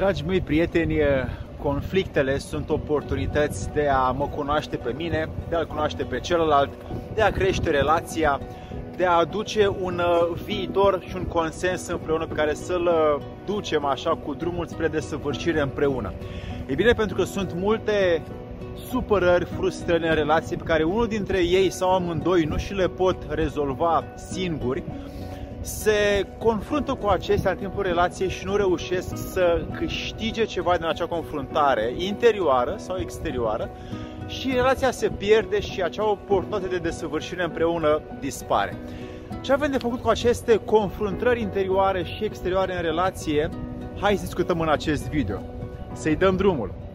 Dragi 0.00 0.24
mei 0.26 0.40
prieteni, 0.40 0.96
conflictele 1.62 2.38
sunt 2.38 2.70
oportunități 2.70 3.72
de 3.72 3.88
a 3.88 4.10
mă 4.10 4.26
cunoaște 4.26 4.76
pe 4.76 4.92
mine, 4.96 5.28
de 5.48 5.56
a-l 5.56 5.66
cunoaște 5.66 6.02
pe 6.02 6.20
celălalt, 6.20 6.70
de 7.14 7.22
a 7.22 7.30
crește 7.30 7.70
relația, 7.70 8.40
de 8.96 9.06
a 9.06 9.12
aduce 9.12 9.68
un 9.80 9.98
uh, 9.98 10.40
viitor 10.44 11.02
și 11.08 11.16
un 11.16 11.24
consens 11.24 11.86
împreună 11.86 12.26
pe 12.26 12.34
care 12.34 12.54
să-l 12.54 12.86
uh, 12.86 13.22
ducem 13.46 13.84
așa 13.84 14.10
cu 14.10 14.34
drumul 14.34 14.66
spre 14.66 14.88
desăvârșire 14.88 15.60
împreună. 15.60 16.12
E 16.66 16.74
bine 16.74 16.92
pentru 16.92 17.16
că 17.16 17.24
sunt 17.24 17.54
multe 17.54 18.22
supărări, 18.90 19.44
frustrări 19.44 20.08
în 20.08 20.14
relații 20.14 20.56
pe 20.56 20.64
care 20.64 20.82
unul 20.82 21.06
dintre 21.06 21.38
ei 21.38 21.70
sau 21.70 21.94
amândoi 21.94 22.44
nu 22.44 22.56
și 22.56 22.72
le 22.72 22.88
pot 22.88 23.16
rezolva 23.28 24.04
singuri 24.14 24.82
se 25.60 26.26
confruntă 26.38 26.94
cu 26.94 27.06
acestea 27.06 27.50
în 27.50 27.56
timpul 27.56 27.82
relației 27.82 28.28
și 28.28 28.44
nu 28.44 28.56
reușesc 28.56 29.32
să 29.32 29.64
câștige 29.76 30.44
ceva 30.44 30.76
din 30.76 30.86
acea 30.86 31.06
confruntare 31.06 31.92
interioară 31.96 32.74
sau 32.78 32.98
exterioară 32.98 33.70
și 34.26 34.52
relația 34.54 34.90
se 34.90 35.08
pierde 35.08 35.60
și 35.60 35.82
acea 35.82 36.10
oportunitate 36.10 36.66
de 36.66 36.78
desăvârșire 36.78 37.44
împreună 37.44 38.00
dispare. 38.20 38.76
Ce 39.40 39.52
avem 39.52 39.70
de 39.70 39.78
făcut 39.78 40.00
cu 40.00 40.08
aceste 40.08 40.56
confruntări 40.56 41.40
interioare 41.40 42.04
și 42.04 42.24
exterioare 42.24 42.76
în 42.76 42.82
relație? 42.82 43.48
Hai 44.00 44.16
să 44.16 44.24
discutăm 44.24 44.60
în 44.60 44.68
acest 44.68 45.08
video. 45.08 45.40
Să-i 45.92 46.16
dăm 46.16 46.36
drumul! 46.36 46.89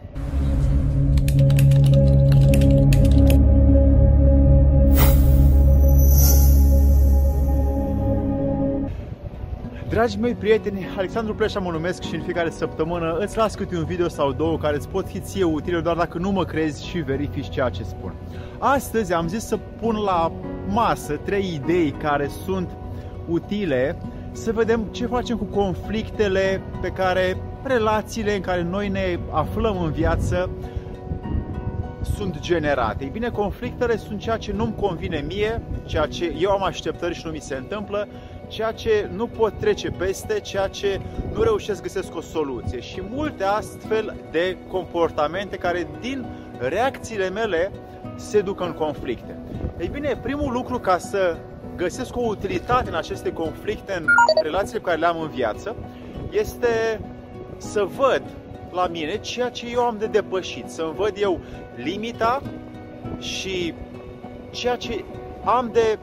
Dragii 9.96 10.20
mei 10.20 10.34
prieteni, 10.34 10.88
Alexandru 10.98 11.36
Pleșa 11.36 11.60
mă 11.60 11.72
numesc 11.72 12.02
și 12.02 12.16
în 12.16 12.22
fiecare 12.22 12.50
săptămână 12.50 13.18
îți 13.20 13.38
las 13.38 13.56
câte 13.56 13.78
un 13.78 13.84
video 13.84 14.08
sau 14.08 14.32
două 14.32 14.58
care 14.58 14.76
îți 14.76 14.88
pot 14.88 15.08
fi 15.08 15.20
ție 15.20 15.44
utile 15.44 15.80
doar 15.80 15.96
dacă 15.96 16.18
nu 16.18 16.32
mă 16.32 16.46
crezi 16.46 16.88
și 16.88 16.98
verifici 16.98 17.50
ceea 17.50 17.70
ce 17.70 17.84
spun. 17.84 18.14
Astăzi 18.60 19.14
am 19.14 19.28
zis 19.28 19.46
să 19.46 19.58
pun 19.82 19.96
la 19.96 20.32
masă 20.68 21.20
trei 21.26 21.54
idei 21.54 21.92
care 21.92 22.30
sunt 22.46 22.70
utile 23.28 23.98
să 24.32 24.52
vedem 24.52 24.84
ce 24.92 25.06
facem 25.06 25.38
cu 25.38 25.44
conflictele 25.44 26.62
pe 26.82 26.90
care 26.90 27.38
relațiile 27.64 28.36
în 28.36 28.42
care 28.42 28.62
noi 28.62 28.90
ne 28.90 29.20
aflăm 29.32 29.82
în 29.82 29.92
viață 29.92 30.50
sunt 32.16 32.40
generate. 32.40 33.04
Ei 33.04 33.10
bine, 33.10 33.30
conflictele 33.30 33.98
sunt 33.98 34.20
ceea 34.20 34.38
ce 34.38 34.52
nu-mi 34.52 34.76
convine 34.76 35.24
mie, 35.28 35.62
ceea 35.86 36.06
ce 36.06 36.36
eu 36.40 36.50
am 36.50 36.64
așteptări 36.64 37.14
și 37.16 37.22
nu 37.26 37.32
mi 37.32 37.40
se 37.40 37.56
întâmplă 37.56 38.08
ceea 38.56 38.72
ce 38.72 39.10
nu 39.14 39.28
pot 39.28 39.54
trece 39.60 39.90
peste, 39.90 40.40
ceea 40.40 40.68
ce 40.68 41.02
nu 41.34 41.42
reușesc 41.42 41.82
găsesc 41.82 42.16
o 42.16 42.22
soluție 42.22 42.80
și 42.80 43.02
multe 43.10 43.44
astfel 43.44 44.16
de 44.32 44.58
comportamente 44.68 45.58
care 45.58 45.88
din 46.00 46.26
reacțiile 46.60 47.30
mele 47.30 47.72
se 48.16 48.42
duc 48.42 48.62
în 48.62 48.74
conflicte. 48.74 49.40
Ei 49.80 49.88
bine, 49.88 50.20
primul 50.22 50.52
lucru 50.54 50.80
ca 50.80 50.98
să 50.98 51.38
găsesc 51.76 52.16
o 52.16 52.22
utilitate 52.22 52.90
în 52.90 52.96
aceste 52.96 53.34
conflicte, 53.34 53.94
în 53.94 54.06
relațiile 54.42 54.80
pe 54.80 54.86
care 54.86 55.00
le 55.00 55.06
am 55.06 55.20
în 55.20 55.30
viață, 55.30 55.76
este 56.32 57.02
să 57.58 57.88
văd 57.98 58.24
la 58.72 58.88
mine 58.88 59.18
ceea 59.18 59.50
ce 59.50 59.66
eu 59.72 59.82
am 59.82 59.96
de 59.98 60.06
depășit, 60.06 60.70
să-mi 60.70 60.94
văd 60.94 61.14
eu 61.20 61.40
limita 61.76 62.42
și 63.20 63.74
ceea 64.52 64.76
ce 64.76 65.04
am 65.44 65.70
de 65.74 66.00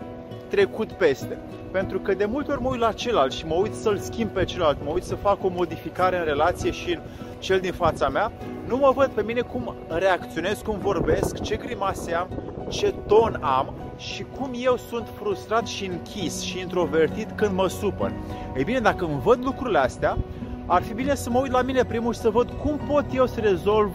trecut 0.54 0.92
peste. 0.92 1.38
Pentru 1.70 1.98
că 1.98 2.14
de 2.14 2.24
multe 2.24 2.50
ori 2.50 2.60
mă 2.60 2.68
uit 2.68 2.80
la 2.80 2.92
celălalt 2.92 3.32
și 3.32 3.46
mă 3.46 3.54
uit 3.54 3.74
să-l 3.74 3.98
schimb 3.98 4.30
pe 4.30 4.44
celălalt, 4.44 4.78
mă 4.84 4.90
uit 4.90 5.02
să 5.02 5.14
fac 5.14 5.44
o 5.44 5.48
modificare 5.48 6.18
în 6.18 6.24
relație 6.24 6.70
și 6.70 6.92
în 6.92 7.00
cel 7.38 7.60
din 7.60 7.72
fața 7.72 8.08
mea, 8.08 8.32
nu 8.68 8.76
mă 8.76 8.92
văd 8.94 9.06
pe 9.06 9.22
mine 9.22 9.40
cum 9.40 9.74
reacționez, 9.88 10.60
cum 10.60 10.78
vorbesc, 10.78 11.40
ce 11.40 11.56
grimase 11.56 12.12
am, 12.12 12.28
ce 12.68 12.94
ton 13.06 13.38
am 13.40 13.74
și 13.96 14.26
cum 14.38 14.50
eu 14.56 14.76
sunt 14.76 15.08
frustrat 15.14 15.66
și 15.66 15.86
închis 15.86 16.40
și 16.40 16.58
introvertit 16.58 17.30
când 17.34 17.54
mă 17.54 17.68
supăr. 17.68 18.12
Ei 18.56 18.64
bine, 18.64 18.78
dacă 18.78 19.04
îmi 19.04 19.20
văd 19.24 19.44
lucrurile 19.44 19.78
astea, 19.78 20.18
ar 20.66 20.82
fi 20.82 20.94
bine 20.94 21.14
să 21.14 21.30
mă 21.30 21.38
uit 21.38 21.52
la 21.52 21.62
mine 21.62 21.84
primul 21.84 22.12
și 22.12 22.20
să 22.20 22.30
văd 22.30 22.50
cum 22.62 22.80
pot 22.88 23.04
eu 23.14 23.26
să 23.26 23.40
rezolv 23.40 23.90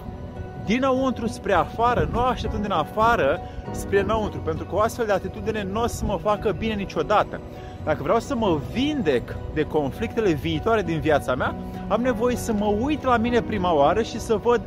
dinăuntru 0.68 1.28
spre 1.28 1.54
afară, 1.54 2.10
nu 2.12 2.20
așteptând 2.20 2.62
din 2.62 2.72
afară 2.72 3.40
spre 3.72 4.00
înăuntru, 4.00 4.40
pentru 4.40 4.66
că 4.66 4.76
o 4.76 4.80
astfel 4.80 5.06
de 5.06 5.12
atitudine 5.12 5.64
nu 5.72 5.82
o 5.82 5.88
să 5.88 6.06
mă 6.06 6.20
facă 6.22 6.56
bine 6.58 6.74
niciodată. 6.74 7.40
Dacă 7.84 8.04
vreau 8.04 8.20
să 8.20 8.36
mă 8.36 8.60
vindec 8.72 9.36
de 9.54 9.64
conflictele 9.64 10.32
viitoare 10.32 10.82
din 10.82 11.00
viața 11.00 11.36
mea, 11.36 11.56
am 11.88 12.02
nevoie 12.02 12.36
să 12.36 12.54
mă 12.54 12.66
uit 12.66 13.04
la 13.04 13.18
mine 13.18 13.42
prima 13.42 13.74
oară 13.74 14.02
și 14.02 14.20
să 14.20 14.36
văd 14.36 14.62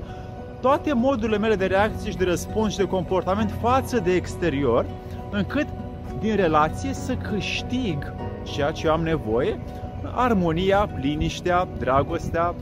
toate 0.61 0.93
modurile 0.93 1.39
mele 1.39 1.55
de 1.55 1.67
reacție 1.67 2.11
și 2.11 2.17
de 2.17 2.25
răspuns 2.25 2.73
și 2.73 2.79
de 2.79 2.85
comportament 2.85 3.55
față 3.61 3.99
de 3.99 4.15
exterior, 4.15 4.87
încât 5.31 5.67
din 6.19 6.37
relație 6.37 6.93
să 6.93 7.15
câștig 7.15 8.13
ceea 8.43 8.71
ce 8.71 8.87
eu 8.87 8.93
am 8.93 9.03
nevoie, 9.03 9.61
armonia, 10.15 10.89
liniștea, 11.01 11.69
dragostea, 11.79 12.55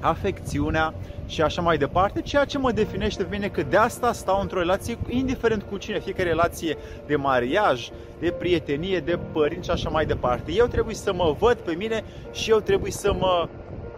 afecțiunea 0.00 0.94
și 1.32 1.42
așa 1.42 1.62
mai 1.62 1.78
departe, 1.78 2.20
ceea 2.20 2.44
ce 2.44 2.58
mă 2.58 2.72
definește 2.72 3.22
pe 3.22 3.36
mine 3.36 3.48
că 3.48 3.62
de 3.62 3.76
asta 3.76 4.12
stau 4.12 4.40
într-o 4.40 4.58
relație, 4.58 4.98
indiferent 5.08 5.62
cu 5.62 5.76
cine, 5.76 6.00
fie 6.00 6.12
că 6.12 6.22
relație 6.22 6.76
de 7.06 7.16
mariaj, 7.16 7.88
de 8.18 8.30
prietenie, 8.30 8.98
de 8.98 9.18
părinți 9.32 9.66
și 9.66 9.70
așa 9.70 9.88
mai 9.88 10.06
departe. 10.06 10.52
Eu 10.52 10.66
trebuie 10.66 10.94
să 10.94 11.12
mă 11.12 11.36
văd 11.38 11.56
pe 11.56 11.74
mine 11.74 12.04
și 12.32 12.50
eu 12.50 12.58
trebuie 12.58 12.90
să 12.90 13.12
mă 13.12 13.48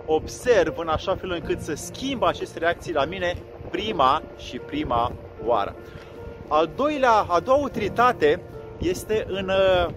observ 0.07 0.75
în 0.79 0.89
așa 0.89 1.17
fel 1.17 1.31
încât 1.31 1.61
să 1.61 1.75
schimb 1.75 2.23
aceste 2.23 2.59
reacții 2.59 2.93
la 2.93 3.05
mine 3.05 3.35
prima 3.71 4.23
și 4.37 4.59
prima 4.59 5.13
oară. 5.45 5.75
Al 6.49 6.71
doilea, 6.77 7.27
a 7.29 7.41
doua 7.41 7.63
utilitate 7.63 8.41
este 8.79 9.25
în 9.29 9.49
uh, 9.49 9.95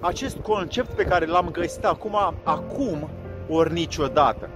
acest 0.00 0.36
concept 0.36 0.94
pe 0.94 1.04
care 1.04 1.26
l-am 1.26 1.48
găsit 1.50 1.84
acum, 1.84 2.16
acum 2.42 3.08
ori 3.48 3.72
niciodată. 3.72 4.48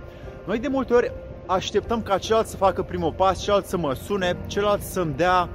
Noi 0.48 0.58
de 0.58 0.68
multe 0.68 0.94
ori 0.94 1.12
așteptăm 1.46 2.02
ca 2.02 2.18
celălalt 2.18 2.48
să 2.48 2.56
facă 2.56 2.82
primul 2.82 3.12
pas, 3.12 3.40
celălalt 3.40 3.66
să 3.66 3.76
mă 3.76 3.94
sune, 3.94 4.36
celălalt 4.46 4.82
să-mi 4.82 5.14
dea 5.16 5.48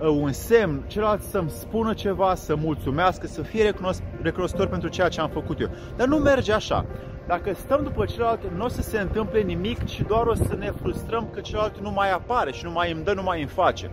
uh, 0.00 0.08
un 0.08 0.32
semn, 0.32 0.82
celălalt 0.86 1.22
să-mi 1.22 1.50
spună 1.50 1.94
ceva, 1.94 2.34
să 2.34 2.54
mulțumească, 2.54 3.26
să 3.26 3.42
fie 3.42 3.74
recunoscător 4.22 4.66
pentru 4.66 4.88
ceea 4.88 5.08
ce 5.08 5.20
am 5.20 5.28
făcut 5.28 5.60
eu. 5.60 5.68
Dar 5.96 6.06
nu 6.06 6.16
merge 6.16 6.52
așa. 6.52 6.86
Dacă 7.26 7.54
stăm 7.54 7.82
după 7.82 8.04
celălalt, 8.04 8.40
nu 8.56 8.64
o 8.64 8.68
să 8.68 8.82
se 8.82 8.98
întâmple 8.98 9.40
nimic 9.40 9.86
și 9.86 10.02
doar 10.02 10.26
o 10.26 10.34
să 10.34 10.54
ne 10.58 10.72
frustrăm 10.80 11.28
că 11.32 11.40
celălalt 11.40 11.78
nu 11.78 11.90
mai 11.90 12.12
apare 12.12 12.52
și 12.52 12.64
nu 12.64 12.70
mai 12.70 12.92
îmi 12.92 13.04
dă, 13.04 13.12
nu 13.12 13.22
mai 13.22 13.40
îmi 13.40 13.50
face. 13.50 13.90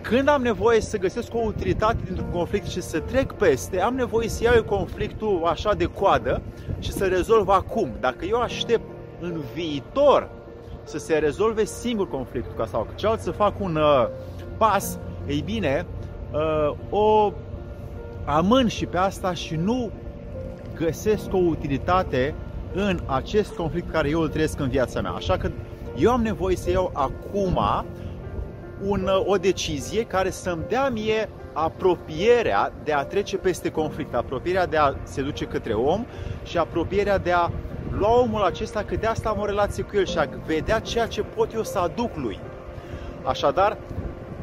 Când 0.00 0.28
am 0.28 0.42
nevoie 0.42 0.80
să 0.80 0.98
găsesc 0.98 1.34
o 1.34 1.38
utilitate 1.38 1.96
dintr-un 2.04 2.30
conflict 2.30 2.66
și 2.66 2.80
să 2.80 3.00
trec 3.00 3.32
peste, 3.32 3.80
am 3.80 3.94
nevoie 3.94 4.28
să 4.28 4.42
iau 4.42 4.62
conflictul 4.62 5.42
așa 5.44 5.74
de 5.74 5.84
coadă 5.84 6.42
și 6.78 6.92
să 6.92 7.04
rezolv 7.06 7.48
acum. 7.48 7.90
Dacă 8.00 8.24
eu 8.24 8.40
aștept 8.40 8.89
în 9.20 9.40
viitor 9.54 10.28
să 10.84 10.98
se 10.98 11.18
rezolve 11.18 11.64
singur 11.64 12.08
conflictul 12.08 12.54
ca 12.56 12.66
sau 12.66 12.82
că 12.82 12.92
celălalt 12.94 13.22
să 13.22 13.30
fac 13.30 13.60
un 13.60 13.76
uh, 13.76 14.06
pas, 14.56 14.98
ei 15.26 15.42
bine, 15.44 15.86
uh, 16.32 16.76
o 16.90 17.32
amân 18.24 18.68
și 18.68 18.86
pe 18.86 18.96
asta 18.96 19.34
și 19.34 19.54
nu 19.54 19.90
găsesc 20.74 21.32
o 21.32 21.36
utilitate 21.36 22.34
în 22.74 23.00
acest 23.06 23.54
conflict 23.54 23.90
care 23.90 24.08
eu 24.08 24.20
îl 24.20 24.28
trăiesc 24.28 24.60
în 24.60 24.68
viața 24.68 25.00
mea. 25.00 25.10
Așa 25.10 25.36
că 25.36 25.50
eu 25.96 26.10
am 26.10 26.22
nevoie 26.22 26.56
să 26.56 26.70
iau 26.70 26.90
acum 26.94 27.60
un, 28.86 29.02
uh, 29.02 29.22
o 29.26 29.36
decizie 29.36 30.04
care 30.04 30.30
să-mi 30.30 30.64
dea 30.68 30.88
mie 30.88 31.28
apropierea 31.52 32.72
de 32.84 32.92
a 32.92 33.04
trece 33.04 33.36
peste 33.36 33.70
conflict, 33.70 34.14
apropierea 34.14 34.66
de 34.66 34.76
a 34.76 34.94
se 35.02 35.22
duce 35.22 35.44
către 35.44 35.72
om 35.72 36.06
și 36.44 36.58
apropierea 36.58 37.18
de 37.18 37.32
a 37.32 37.50
lua 37.98 38.20
omul 38.20 38.42
acesta 38.42 38.82
că 38.82 38.96
de 38.96 39.06
asta 39.06 39.28
am 39.28 39.40
o 39.40 39.44
relație 39.44 39.82
cu 39.82 39.96
el 39.96 40.06
și 40.06 40.18
a 40.18 40.28
vedea 40.46 40.78
ceea 40.78 41.06
ce 41.06 41.22
pot 41.22 41.52
eu 41.52 41.62
să 41.62 41.78
aduc 41.78 42.16
lui. 42.16 42.40
Așadar, 43.24 43.78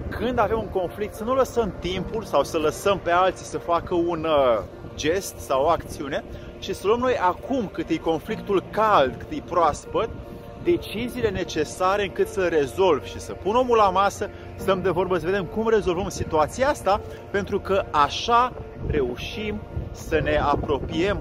când 0.10 0.40
avem 0.40 0.58
un 0.58 0.70
conflict, 0.70 1.14
să 1.14 1.24
nu 1.24 1.36
lăsăm 1.36 1.74
timpul 1.80 2.24
sau 2.24 2.44
să 2.44 2.58
lăsăm 2.58 3.00
pe 3.04 3.12
alții 3.12 3.46
să 3.46 3.58
facă 3.58 3.94
un 3.94 4.26
uh, 4.26 4.64
gest 4.96 5.38
sau 5.38 5.64
o 5.64 5.68
acțiune, 5.68 6.24
ci 6.60 6.76
să 6.76 6.88
luăm 6.88 7.00
noi 7.00 7.18
acum, 7.18 7.70
cât 7.74 7.90
e 7.90 7.98
conflictul 7.98 8.64
cald, 8.72 9.16
cât 9.18 9.32
e 9.32 9.42
proaspăt, 9.50 10.10
deciziile 10.64 11.30
necesare 11.30 12.04
încât 12.04 12.28
să 12.28 12.48
rezolv 12.48 13.04
și 13.04 13.20
să 13.20 13.34
pun 13.34 13.56
omul 13.56 13.78
la 13.78 13.90
masă, 13.90 14.30
stăm 14.56 14.82
de 14.82 14.90
vorbă 14.90 15.18
să 15.18 15.26
vedem 15.26 15.46
cum 15.46 15.70
rezolvăm 15.70 16.10
situația 16.10 16.70
asta, 16.70 17.02
pentru 17.32 17.60
că 17.60 17.86
așa 17.92 18.54
reușim 18.88 19.62
să 19.92 20.20
ne 20.24 20.38
apropiem 20.38 21.18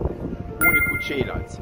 unii 0.67 0.81
cu 0.90 1.06
ceilalți. 1.06 1.61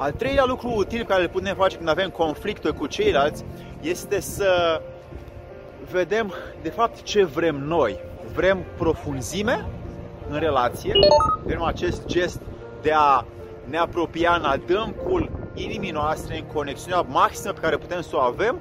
Al 0.00 0.12
treilea 0.12 0.44
lucru 0.44 0.72
util 0.76 1.04
care 1.04 1.22
îl 1.22 1.28
putem 1.28 1.54
face 1.54 1.76
când 1.76 1.88
avem 1.88 2.10
conflicte 2.10 2.70
cu 2.70 2.86
ceilalți 2.86 3.44
este 3.80 4.20
să 4.20 4.80
vedem 5.90 6.34
de 6.62 6.70
fapt 6.70 7.02
ce 7.02 7.24
vrem 7.24 7.56
noi. 7.56 8.00
Vrem 8.34 8.64
profunzime 8.76 9.66
în 10.28 10.38
relație, 10.38 10.92
vrem 11.44 11.62
acest 11.62 12.06
gest 12.06 12.40
de 12.82 12.92
a 12.94 13.24
ne 13.64 13.78
apropia 13.78 14.34
în 14.38 14.44
adâncul 14.44 15.30
inimii 15.54 15.90
noastre, 15.90 16.38
în 16.38 16.44
conexiunea 16.44 17.00
maximă 17.00 17.52
pe 17.52 17.60
care 17.60 17.76
putem 17.76 18.00
să 18.00 18.16
o 18.16 18.20
avem, 18.20 18.58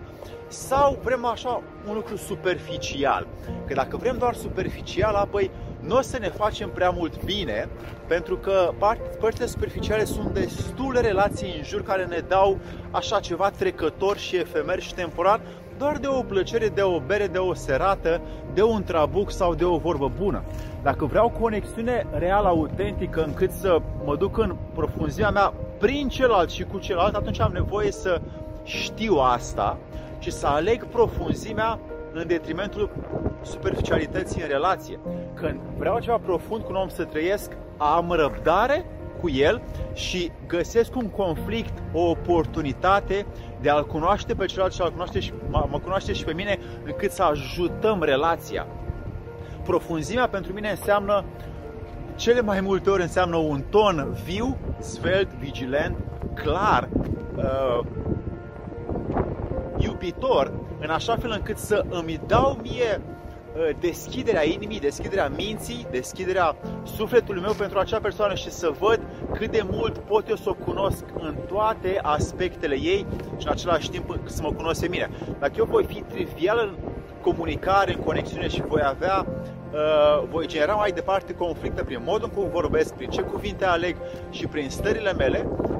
sau 0.47 0.99
vrem 1.03 1.25
așa 1.25 1.61
un 1.87 1.93
lucru 1.93 2.15
superficial. 2.15 3.27
Că 3.67 3.73
dacă 3.73 3.97
vrem 3.97 4.17
doar 4.17 4.33
superficial, 4.33 5.15
apoi 5.15 5.51
nu 5.87 5.97
o 5.97 6.01
să 6.01 6.17
ne 6.17 6.29
facem 6.29 6.69
prea 6.69 6.89
mult 6.89 7.23
bine, 7.23 7.69
pentru 8.07 8.37
că 8.37 8.71
părțile 9.19 9.45
superficiale 9.45 10.03
sunt 10.03 10.33
destule 10.33 10.99
relații 10.99 11.55
în 11.57 11.63
jur 11.63 11.83
care 11.83 12.05
ne 12.05 12.23
dau 12.27 12.57
așa 12.91 13.19
ceva 13.19 13.49
trecător 13.49 14.17
și 14.17 14.35
efemer 14.35 14.79
și 14.79 14.93
temporar, 14.93 15.41
doar 15.77 15.97
de 15.97 16.07
o 16.07 16.21
plăcere, 16.21 16.67
de 16.67 16.81
o 16.81 16.99
bere, 16.99 17.27
de 17.27 17.37
o 17.37 17.53
serată, 17.53 18.21
de 18.53 18.63
un 18.63 18.83
trabuc 18.83 19.31
sau 19.31 19.55
de 19.55 19.65
o 19.65 19.77
vorbă 19.77 20.11
bună. 20.17 20.43
Dacă 20.83 21.05
vreau 21.05 21.29
conexiune 21.29 22.07
reală, 22.11 22.47
autentică, 22.47 23.23
încât 23.23 23.51
să 23.51 23.81
mă 24.05 24.15
duc 24.15 24.37
în 24.37 24.55
profunzimea 24.73 25.29
mea 25.29 25.53
prin 25.79 26.09
celălalt 26.09 26.49
și 26.49 26.63
cu 26.63 26.79
celălalt, 26.79 27.15
atunci 27.15 27.39
am 27.39 27.51
nevoie 27.53 27.91
să 27.91 28.21
știu 28.63 29.15
asta 29.15 29.77
și 30.19 30.31
să 30.31 30.47
aleg 30.47 30.85
profunzimea 30.85 31.79
în 32.17 32.27
detrimentul 32.27 32.89
superficialității 33.41 34.41
în 34.41 34.47
relație. 34.47 34.99
Când 35.33 35.59
vreau 35.77 35.99
ceva 35.99 36.17
profund 36.17 36.63
cu 36.63 36.69
un 36.69 36.75
om 36.75 36.89
să 36.89 37.03
trăiesc, 37.03 37.51
am 37.77 38.11
răbdare 38.11 38.85
cu 39.21 39.29
el 39.29 39.61
și 39.93 40.31
găsesc 40.47 40.95
un 40.95 41.09
conflict, 41.09 41.73
o 41.93 42.09
oportunitate 42.09 43.25
de 43.61 43.69
a-l 43.69 43.85
cunoaște 43.85 44.33
pe 44.33 44.45
celălalt 44.45 44.73
și 44.73 44.81
a-l 44.81 44.91
cunoaște 44.91 45.19
și 45.19 45.33
mă 45.49 45.79
cunoaște 45.83 46.13
și 46.13 46.23
pe 46.23 46.33
mine 46.33 46.59
încât 46.85 47.11
să 47.11 47.23
ajutăm 47.23 48.03
relația. 48.03 48.67
Profunzimea 49.63 50.27
pentru 50.27 50.53
mine 50.53 50.69
înseamnă 50.69 51.23
cele 52.15 52.41
mai 52.41 52.61
multe 52.61 52.89
ori 52.89 53.01
înseamnă 53.01 53.35
un 53.35 53.63
ton 53.69 54.17
viu, 54.23 54.57
svelt, 54.79 55.29
vigilent, 55.29 55.97
clar, 56.33 56.89
uh, 57.35 57.85
iubitor, 60.01 60.51
în 60.79 60.89
așa 60.89 61.15
fel 61.15 61.31
încât 61.31 61.57
să 61.57 61.85
îmi 61.89 62.21
dau 62.27 62.57
mie 62.61 63.01
uh, 63.01 63.69
deschiderea 63.79 64.45
inimii, 64.45 64.79
deschiderea 64.79 65.31
minții, 65.35 65.87
deschiderea 65.91 66.55
sufletului 66.83 67.41
meu 67.41 67.53
pentru 67.53 67.79
acea 67.79 67.99
persoană 67.99 68.33
și 68.33 68.51
să 68.51 68.73
văd 68.79 68.99
cât 69.33 69.51
de 69.51 69.61
mult 69.71 69.97
pot 69.97 70.29
eu 70.29 70.35
să 70.35 70.49
o 70.49 70.53
cunosc 70.53 71.03
în 71.19 71.35
toate 71.47 71.99
aspectele 72.01 72.75
ei 72.75 73.05
și 73.37 73.45
în 73.45 73.51
același 73.51 73.89
timp 73.89 74.19
să 74.25 74.41
mă 74.41 74.51
cunosc 74.51 74.81
pe 74.81 74.87
mine. 74.87 75.09
Dacă 75.39 75.53
eu 75.57 75.65
voi 75.65 75.83
fi 75.83 76.01
trivial 76.01 76.57
în 76.59 76.91
comunicare, 77.21 77.93
în 77.93 77.99
conexiune 77.99 78.47
și 78.47 78.61
voi 78.67 78.81
avea 78.85 79.25
uh, 79.71 80.27
voi 80.29 80.47
genera 80.47 80.73
mai 80.73 80.91
departe 80.91 81.33
conflicte 81.33 81.83
prin 81.83 82.01
modul 82.05 82.29
în 82.33 82.41
care 82.41 82.53
vorbesc, 82.53 82.93
prin 82.93 83.09
ce 83.09 83.21
cuvinte 83.21 83.65
aleg 83.65 83.95
și 84.29 84.47
prin 84.47 84.69
stările 84.69 85.13
mele, 85.13 85.47
voi 85.67 85.76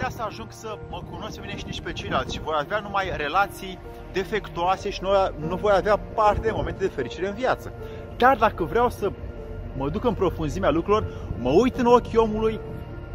putea 0.00 0.16
să 0.16 0.24
ajung 0.28 0.48
să 0.50 0.78
mă 0.90 1.02
cunosc 1.10 1.34
pe 1.34 1.40
mine 1.40 1.56
și 1.56 1.64
nici 1.66 1.80
pe 1.80 1.92
ceilalți 1.92 2.34
și 2.34 2.40
voi 2.40 2.54
avea 2.58 2.78
numai 2.78 3.12
relații 3.16 3.78
defectuoase 4.12 4.90
și 4.90 5.02
nu, 5.02 5.08
nu 5.48 5.56
voi 5.56 5.72
avea 5.76 5.96
parte 5.96 6.40
de 6.40 6.50
momente 6.50 6.84
de 6.84 6.90
fericire 6.94 7.28
în 7.28 7.34
viață. 7.34 7.72
Dar 8.16 8.36
dacă 8.36 8.64
vreau 8.64 8.90
să 8.90 9.12
mă 9.76 9.88
duc 9.88 10.04
în 10.04 10.14
profunzimea 10.14 10.70
lucrurilor, 10.70 11.12
mă 11.38 11.50
uit 11.50 11.76
în 11.76 11.86
ochii 11.86 12.18
omului, 12.18 12.60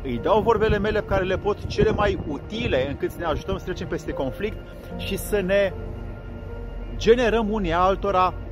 îi 0.04 0.18
dau 0.18 0.42
vorbele 0.42 0.78
mele 0.78 1.00
pe 1.00 1.06
care 1.06 1.24
le 1.24 1.38
pot 1.38 1.66
cele 1.66 1.92
mai 1.92 2.20
utile 2.28 2.90
încât 2.90 3.12
să 3.12 3.18
ne 3.20 3.26
ajutăm 3.26 3.58
să 3.58 3.64
trecem 3.64 3.88
peste 3.88 4.12
conflict 4.12 4.58
și 4.98 5.18
să 5.18 5.40
ne 5.40 5.74
generăm 6.96 7.52
unii 7.52 7.74
altora 7.74 8.34
uh, 8.38 8.44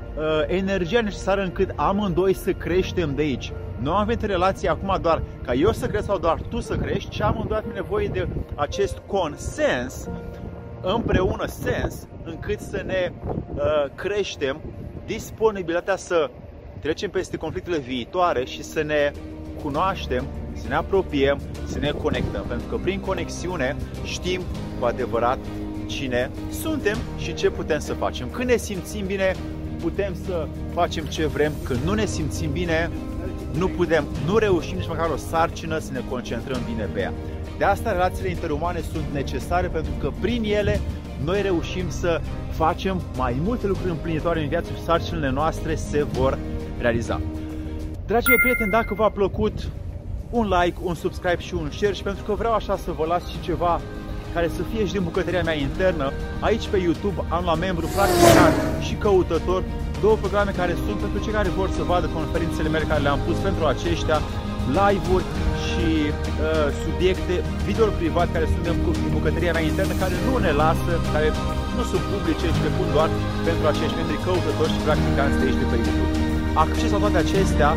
energia 0.48 1.02
necesară 1.02 1.42
încât 1.42 1.72
amândoi 1.76 2.34
să 2.34 2.52
creștem 2.52 3.16
de 3.16 3.22
aici. 3.22 3.52
Nu 3.80 3.94
am 3.94 4.06
venit 4.06 4.22
în 4.22 4.28
relație 4.28 4.70
acum 4.70 4.98
doar 5.02 5.22
ca 5.46 5.54
eu 5.54 5.72
să 5.72 5.88
cresc 5.88 6.06
sau 6.06 6.18
doar 6.18 6.42
tu 6.50 6.60
să 6.60 6.76
crești, 6.76 7.10
ci 7.10 7.22
amândoi 7.22 7.58
avem 7.58 7.72
nevoie 7.74 8.08
de 8.08 8.28
acest 8.56 8.98
consens, 9.06 10.10
împreună 10.82 11.46
sens, 11.46 12.08
încât 12.24 12.60
să 12.60 12.84
ne 12.86 13.12
uh, 13.56 13.62
creștem 13.96 14.62
disponibilitatea 15.06 15.96
să 15.96 16.30
trecem 16.80 17.10
peste 17.10 17.38
conflictele 17.38 17.78
viitoare 17.78 18.46
și 18.46 18.64
să 18.64 18.82
ne 18.82 19.12
cunoaștem, 19.64 20.26
să 20.54 20.68
ne 20.68 20.76
apropiem, 20.76 21.40
să 21.66 21.80
ne 21.80 21.90
conectăm. 21.90 22.46
Pentru 22.48 22.68
că 22.68 22.76
prin 22.76 23.00
conexiune 23.00 23.76
știm 24.04 24.42
cu 24.80 24.86
adevărat 24.86 25.38
cine 25.86 26.32
suntem 26.52 26.98
și 27.18 27.34
ce 27.34 27.50
putem 27.50 27.80
să 27.80 27.94
facem. 27.94 28.30
Când 28.30 28.50
ne 28.50 28.56
simțim 28.56 29.06
bine, 29.06 29.36
putem 29.84 30.14
să 30.26 30.48
facem 30.74 31.06
ce 31.06 31.26
vrem. 31.26 31.52
Când 31.64 31.80
nu 31.86 31.94
ne 31.94 32.06
simțim 32.06 32.52
bine, 32.52 32.90
nu 33.58 33.68
putem, 33.68 34.06
nu 34.26 34.38
reușim 34.38 34.78
nici 34.78 34.88
măcar 34.88 35.10
o 35.10 35.18
sarcină 35.18 35.78
să 35.78 35.92
ne 35.92 36.02
concentrăm 36.10 36.62
bine 36.66 36.90
pe 36.94 37.00
ea. 37.00 37.14
De 37.58 37.64
asta 37.64 37.92
relațiile 37.92 38.30
interumane 38.30 38.80
sunt 38.92 39.04
necesare 39.14 39.68
pentru 39.68 39.92
că 40.00 40.12
prin 40.22 40.44
ele 40.44 40.80
noi 41.24 41.42
reușim 41.42 41.90
să 41.90 42.22
facem 42.52 43.02
mai 43.18 43.36
multe 43.44 43.68
lucruri 43.68 43.90
împlinitoare 43.90 44.42
în 44.42 44.48
viață 44.48 44.72
și 44.76 44.84
sarcinile 44.84 45.30
noastre 45.30 45.76
se 45.76 46.04
vor 46.04 46.38
realiza. 46.80 47.22
Dragii 48.06 48.30
mei 48.30 48.38
prieteni, 48.38 48.72
dacă 48.72 48.94
v-a 48.94 49.10
plăcut, 49.10 49.68
un 50.30 50.48
like, 50.60 50.78
un 50.84 50.94
subscribe 50.94 51.42
și 51.42 51.54
un 51.54 51.70
share 51.72 51.94
și 51.94 52.04
pentru 52.04 52.24
că 52.24 52.34
vreau 52.34 52.54
așa 52.54 52.78
să 52.78 52.92
vă 52.92 53.06
las 53.06 53.28
și 53.28 53.42
ceva 53.42 53.82
care 54.34 54.48
să 54.58 54.62
fie 54.72 54.84
și 54.88 54.96
din 54.98 55.04
bucătăria 55.10 55.44
mea 55.50 55.58
internă, 55.68 56.06
aici 56.48 56.68
pe 56.72 56.78
YouTube 56.86 57.20
am 57.36 57.44
la 57.52 57.56
membru 57.66 57.86
practicat 57.96 58.54
și 58.86 58.94
căutător 59.04 59.62
două 60.04 60.16
programe 60.24 60.52
care 60.62 60.74
sunt 60.86 60.98
pentru 61.04 61.20
cei 61.24 61.38
care 61.38 61.50
vor 61.60 61.70
să 61.78 61.84
vadă 61.92 62.08
conferințele 62.18 62.70
mele 62.74 62.86
care 62.92 63.02
le-am 63.06 63.22
pus 63.28 63.38
pentru 63.48 63.64
aceștia, 63.74 64.18
live-uri 64.80 65.26
și 65.68 65.88
uh, 66.10 66.68
subiecte, 66.84 67.34
video 67.68 67.86
private 68.02 68.32
care 68.36 68.48
sunt 68.54 68.66
în 68.72 68.78
bucătăria 69.18 69.54
mea 69.58 69.66
internă, 69.72 69.94
care 70.04 70.16
nu 70.28 70.34
ne 70.46 70.52
lasă, 70.64 70.92
care 71.14 71.30
nu 71.78 71.84
sunt 71.92 72.04
publice, 72.12 72.46
ci 72.54 72.64
le 72.66 72.72
pun 72.78 72.88
doar 72.96 73.10
pentru 73.48 73.66
acești 73.72 73.98
membri 74.00 74.24
căutători 74.26 74.74
și 74.76 74.84
practicanți 74.88 75.38
de 75.40 75.44
aici 75.46 75.62
de 75.62 75.68
pe 75.72 75.78
YouTube. 75.84 76.14
Acces 76.64 76.90
la 76.94 77.00
toate 77.04 77.20
acestea, 77.26 77.70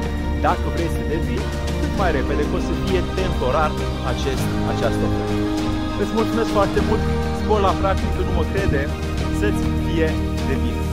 dacă 0.46 0.66
vrei 0.74 0.94
să 0.96 1.02
devii 1.12 1.42
cât 1.80 1.92
mai 2.00 2.10
repede, 2.18 2.42
că 2.48 2.54
o 2.58 2.60
să 2.68 2.72
fie 2.84 3.00
temporar 3.18 3.70
acest, 4.12 4.46
această 4.72 5.04
ofertă. 5.08 5.75
Îți 6.02 6.12
mulțumesc 6.14 6.50
foarte 6.58 6.80
mult, 6.88 7.00
spor 7.42 7.60
la 7.60 7.72
practic, 7.80 8.12
nu 8.28 8.32
mă 8.36 8.44
crede, 8.52 8.88
să-ți 9.38 9.62
fie 9.86 10.08
de 10.48 10.54
bine. 10.62 10.85